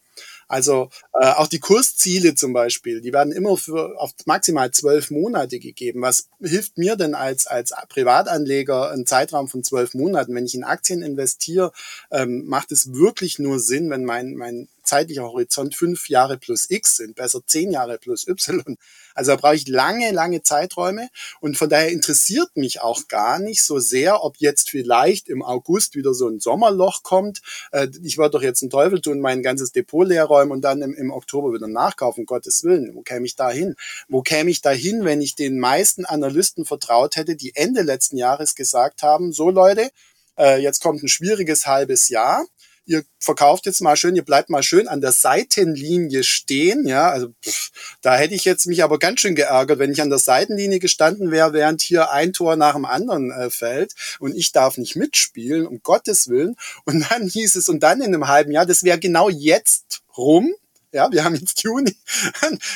[0.53, 0.89] Also
[1.19, 6.03] äh, auch die Kursziele zum Beispiel, die werden immer für auf maximal zwölf Monate gegeben.
[6.03, 10.35] Was hilft mir denn als, als Privatanleger einen Zeitraum von zwölf Monaten?
[10.35, 11.71] Wenn ich in Aktien investiere,
[12.11, 16.97] ähm, macht es wirklich nur Sinn, wenn mein, mein zeitlicher Horizont fünf Jahre plus X
[16.97, 18.77] sind, besser zehn Jahre plus Y.
[19.15, 23.63] Also da brauche ich lange, lange Zeiträume und von daher interessiert mich auch gar nicht
[23.63, 27.41] so sehr, ob jetzt vielleicht im August wieder so ein Sommerloch kommt.
[27.71, 30.81] Äh, ich werde doch jetzt einen Teufel tun, mein ganzes Depot leer räumen und dann
[30.81, 32.95] im, im Oktober wieder nachkaufen, Gottes Willen.
[32.95, 33.75] Wo käme ich da hin?
[34.07, 38.17] Wo käme ich da hin, wenn ich den meisten Analysten vertraut hätte, die Ende letzten
[38.17, 39.89] Jahres gesagt haben, so Leute,
[40.37, 42.45] äh, jetzt kommt ein schwieriges halbes Jahr
[42.85, 47.29] ihr verkauft jetzt mal schön, ihr bleibt mal schön an der Seitenlinie stehen, ja, also
[47.43, 50.79] pff, da hätte ich jetzt mich aber ganz schön geärgert, wenn ich an der Seitenlinie
[50.79, 54.95] gestanden wäre, während hier ein Tor nach dem anderen äh, fällt und ich darf nicht
[54.95, 56.55] mitspielen, um Gottes Willen.
[56.85, 60.53] Und dann hieß es, und dann in einem halben Jahr, das wäre genau jetzt rum,
[60.93, 61.95] ja, wir haben jetzt Juni.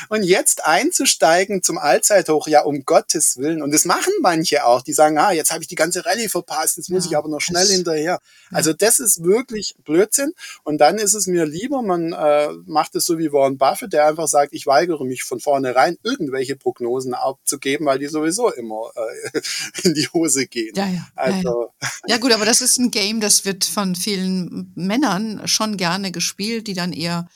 [0.10, 3.62] Und jetzt einzusteigen zum Allzeithoch, ja, um Gottes Willen.
[3.62, 4.82] Und das machen manche auch.
[4.82, 7.30] Die sagen, ah, jetzt habe ich die ganze Rallye verpasst, jetzt muss ja, ich aber
[7.30, 8.20] noch schnell hinterher.
[8.52, 8.58] Ja.
[8.58, 10.34] Also das ist wirklich Blödsinn.
[10.64, 14.08] Und dann ist es mir lieber, man äh, macht es so wie Warren Buffett, der
[14.08, 19.42] einfach sagt, ich weigere mich von vornherein, irgendwelche Prognosen abzugeben, weil die sowieso immer äh,
[19.84, 20.74] in die Hose gehen.
[20.76, 21.08] Ja, ja.
[21.16, 21.72] Also,
[22.08, 26.68] ja, gut, aber das ist ein Game, das wird von vielen Männern schon gerne gespielt,
[26.68, 27.28] die dann eher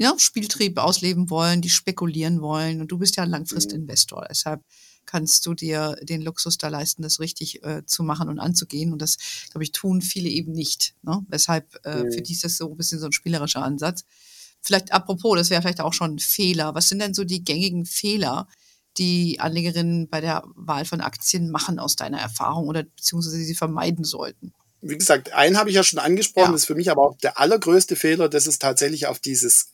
[0.00, 2.80] ja, Spieltrieb ausleben wollen, die spekulieren wollen.
[2.80, 4.26] Und du bist ja ein Langfristinvestor.
[4.30, 4.64] Deshalb
[5.04, 8.94] kannst du dir den Luxus da leisten, das richtig äh, zu machen und anzugehen.
[8.94, 9.18] Und das,
[9.50, 10.94] glaube ich, tun viele eben nicht.
[11.02, 11.20] Ne?
[11.28, 12.12] Weshalb äh, mhm.
[12.12, 14.06] für die ist das so ein bisschen so ein spielerischer Ansatz.
[14.62, 16.74] Vielleicht apropos, das wäre vielleicht auch schon ein Fehler.
[16.74, 18.48] Was sind denn so die gängigen Fehler,
[18.96, 24.04] die Anlegerinnen bei der Wahl von Aktien machen aus deiner Erfahrung oder beziehungsweise sie vermeiden
[24.04, 24.54] sollten?
[24.82, 26.56] Wie gesagt, einen habe ich ja schon angesprochen, ja.
[26.56, 29.72] ist für mich aber auch der allergrößte Fehler, das ist tatsächlich auf dieses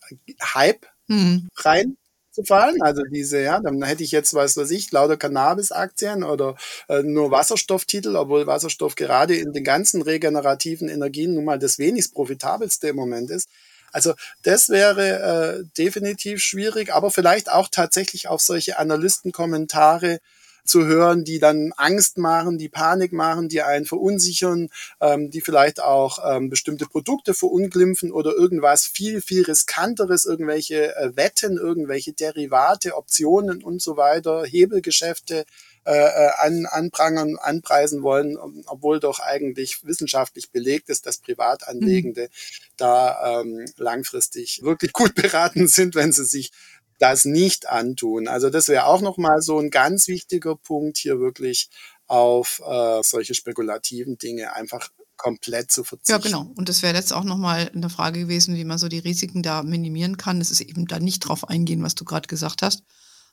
[0.54, 1.48] Hype hm.
[1.56, 1.96] rein
[2.36, 2.80] zu fallen.
[2.82, 6.54] Also diese, ja, dann hätte ich jetzt, was weiß ich, lauter Cannabis-Aktien oder
[6.88, 12.14] äh, nur Wasserstofftitel, obwohl Wasserstoff gerade in den ganzen regenerativen Energien nun mal das wenigst
[12.14, 13.48] profitabelste im Moment ist.
[13.92, 20.18] Also das wäre äh, definitiv schwierig, aber vielleicht auch tatsächlich auf solche Analystenkommentare
[20.66, 24.68] zu hören, die dann Angst machen, die Panik machen, die einen verunsichern,
[25.00, 31.16] ähm, die vielleicht auch ähm, bestimmte Produkte verunglimpfen oder irgendwas viel, viel riskanteres, irgendwelche äh,
[31.16, 35.44] Wetten, irgendwelche Derivate, Optionen und so weiter, Hebelgeschäfte
[35.84, 42.28] äh, äh an, anprangern, anpreisen wollen, obwohl doch eigentlich wissenschaftlich belegt ist, dass Privatanlegende mhm.
[42.76, 46.50] da ähm, langfristig wirklich gut beraten sind, wenn sie sich
[46.98, 48.28] das nicht antun.
[48.28, 51.68] Also das wäre auch nochmal so ein ganz wichtiger Punkt, hier wirklich
[52.06, 56.12] auf äh, solche spekulativen Dinge einfach komplett zu verzichten.
[56.12, 56.52] Ja, genau.
[56.56, 59.62] Und das wäre jetzt auch nochmal eine Frage gewesen, wie man so die Risiken da
[59.62, 60.38] minimieren kann.
[60.38, 62.82] Das ist eben da nicht drauf eingehen, was du gerade gesagt hast.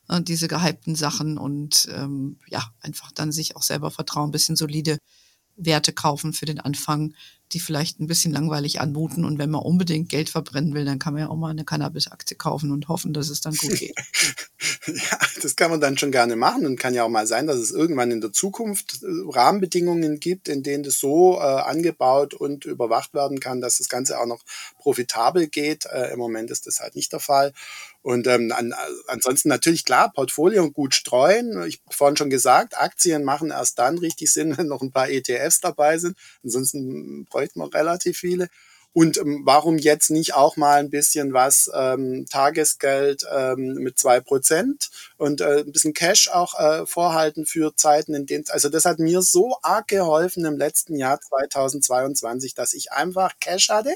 [0.10, 4.98] Äh, diese gehypten Sachen und ähm, ja, einfach dann sich auch selber vertrauen, bisschen solide
[5.56, 7.14] Werte kaufen für den Anfang,
[7.52, 9.26] die vielleicht ein bisschen langweilig anmuten.
[9.26, 12.38] Und wenn man unbedingt Geld verbrennen will, dann kann man ja auch mal eine Cannabis-Aktie
[12.38, 13.96] kaufen und hoffen, dass es dann gut geht.
[14.88, 17.58] ja, das kann man dann schon gerne machen und kann ja auch mal sein, dass
[17.58, 22.66] es irgendwann in der Zukunft äh, Rahmenbedingungen gibt, in denen das so äh, angebaut und
[22.66, 24.42] überwacht werden kann, dass das Ganze auch noch
[24.80, 25.86] profitabel geht.
[25.86, 27.54] Äh, Im Moment ist das halt nicht der Fall.
[28.04, 28.74] Und ähm, an,
[29.08, 31.64] ansonsten natürlich klar, Portfolio gut streuen.
[31.64, 35.10] Ich habe vorhin schon gesagt, Aktien machen erst dann richtig Sinn, wenn noch ein paar
[35.10, 36.18] ETFs dabei sind.
[36.44, 38.48] Ansonsten bräuchte man relativ viele.
[38.96, 44.20] Und ähm, warum jetzt nicht auch mal ein bisschen was ähm, Tagesgeld ähm, mit zwei
[44.20, 48.86] Prozent und äh, ein bisschen Cash auch äh, vorhalten für Zeiten, in denen also das
[48.86, 53.96] hat mir so arg geholfen im letzten Jahr 2022, dass ich einfach Cash hatte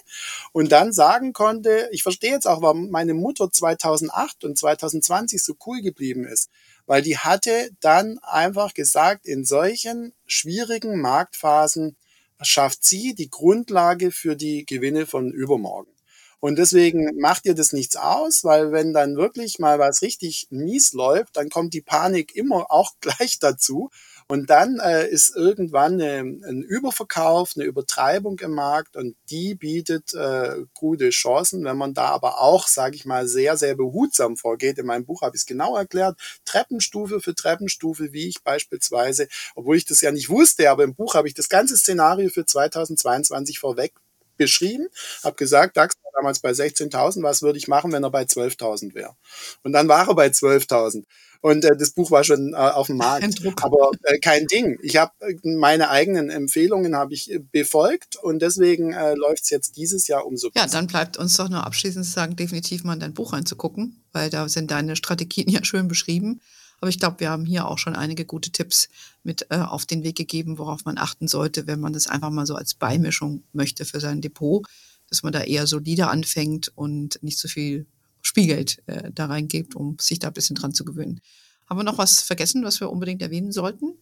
[0.52, 5.54] und dann sagen konnte, ich verstehe jetzt auch, warum meine Mutter 2008 und 2020 so
[5.68, 6.50] cool geblieben ist,
[6.88, 11.98] weil die hatte dann einfach gesagt, in solchen schwierigen Marktphasen
[12.42, 15.92] schafft sie die Grundlage für die Gewinne von übermorgen.
[16.40, 20.94] Und deswegen macht ihr das nichts aus, weil wenn dann wirklich mal was richtig mies
[20.94, 23.90] läuft, dann kommt die Panik immer auch gleich dazu.
[24.30, 30.14] Und dann äh, ist irgendwann eine, ein Überverkauf, eine Übertreibung im Markt und die bietet
[30.14, 34.80] äh, gute Chancen, wenn man da aber auch, sage ich mal, sehr, sehr behutsam vorgeht.
[34.80, 39.78] In meinem Buch habe ich es genau erklärt, Treppenstufe für Treppenstufe, wie ich beispielsweise, obwohl
[39.78, 43.60] ich das ja nicht wusste, aber im Buch habe ich das ganze Szenario für 2022
[43.60, 43.94] vorweg
[44.36, 44.88] beschrieben,
[45.24, 48.94] habe gesagt, DAX war damals bei 16.000, was würde ich machen, wenn er bei 12.000
[48.94, 49.16] wäre?
[49.64, 51.06] Und dann war er bei 12.000.
[51.42, 53.46] Und äh, das Buch war schon äh, auf dem Markt.
[53.62, 54.78] Aber äh, kein Ding.
[54.82, 59.50] Ich habe äh, meine eigenen Empfehlungen habe ich äh, befolgt und deswegen äh, läuft es
[59.50, 60.66] jetzt dieses Jahr umso besser.
[60.66, 64.04] Ja, dann bleibt uns doch nur abschließend zu sagen, definitiv mal in dein Buch reinzugucken,
[64.12, 66.42] weil da sind deine Strategien ja schön beschrieben.
[66.80, 68.90] Aber ich glaube, wir haben hier auch schon einige gute Tipps
[69.24, 72.46] mit äh, auf den Weg gegeben, worauf man achten sollte, wenn man das einfach mal
[72.46, 74.66] so als Beimischung möchte für sein Depot,
[75.10, 77.88] dass man da eher solide anfängt und nicht so viel
[78.22, 81.22] Spielgeld äh, da reingibt, um sich da ein bisschen dran zu gewöhnen.
[81.70, 83.94] Haben wir noch was vergessen, was wir unbedingt erwähnen sollten?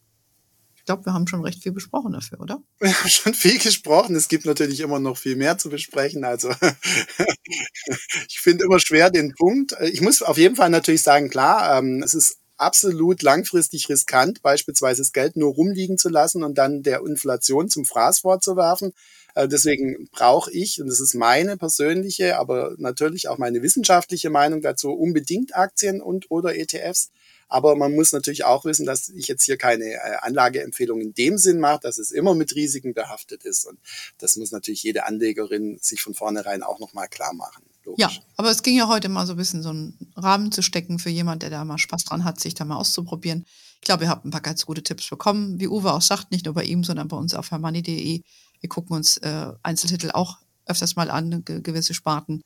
[0.75, 2.61] Ich glaube, wir haben schon recht viel besprochen dafür, oder?
[2.79, 4.15] Wir haben schon viel gesprochen.
[4.15, 6.23] Es gibt natürlich immer noch viel mehr zu besprechen.
[6.23, 6.51] Also
[8.27, 9.75] ich finde immer schwer den Punkt.
[9.81, 15.01] Ich muss auf jeden Fall natürlich sagen, klar, ähm, es ist absolut langfristig riskant, beispielsweise
[15.01, 18.93] das Geld nur rumliegen zu lassen und dann der Inflation zum Fraß vorzuwerfen.
[19.35, 24.91] Deswegen brauche ich, und das ist meine persönliche, aber natürlich auch meine wissenschaftliche Meinung dazu,
[24.91, 27.11] unbedingt Aktien und oder ETFs.
[27.47, 31.37] Aber man muss natürlich auch wissen, dass ich jetzt hier keine äh, Anlageempfehlung in dem
[31.37, 33.65] Sinn mache, dass es immer mit Risiken behaftet ist.
[33.65, 33.77] Und
[34.17, 37.63] das muss natürlich jede Anlegerin sich von vornherein auch nochmal klar machen.
[37.83, 38.01] Logisch.
[38.01, 40.97] Ja, aber es ging ja heute mal so ein bisschen so einen Rahmen zu stecken
[40.97, 43.45] für jemand, der da mal Spaß dran hat, sich da mal auszuprobieren.
[43.75, 45.59] Ich glaube, ihr habt ein paar ganz gute Tipps bekommen.
[45.59, 48.21] Wie Uwe auch sagt, nicht nur bei ihm, sondern bei uns auf hermoney.de.
[48.59, 52.43] Wir gucken uns äh, Einzeltitel auch öfters mal an, ge gewisse Sparten.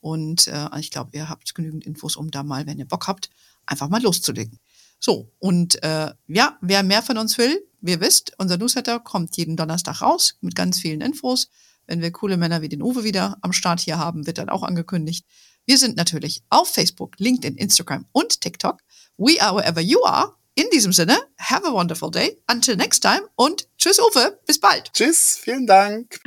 [0.00, 3.30] Und äh, ich glaube, ihr habt genügend Infos, um da mal, wenn ihr Bock habt,
[3.66, 4.58] einfach mal loszulegen.
[4.98, 9.56] So, und äh, ja, wer mehr von uns will, wir wisst, unser Newsletter kommt jeden
[9.56, 11.48] Donnerstag raus mit ganz vielen Infos.
[11.86, 14.62] Wenn wir coole Männer wie den Uwe wieder am Start hier haben, wird dann auch
[14.62, 15.26] angekündigt.
[15.66, 18.80] Wir sind natürlich auf Facebook, LinkedIn, Instagram und TikTok.
[19.16, 20.36] We are wherever you are.
[20.54, 22.36] In diesem Sinne, have a wonderful day.
[22.46, 24.92] Until next time und tschüss Uwe, bis bald.
[24.92, 26.20] Tschüss, vielen Dank.